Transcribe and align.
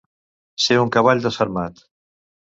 Ser 0.63 0.77
un 0.85 0.89
cavall 0.95 1.23
desfermat. 1.27 1.85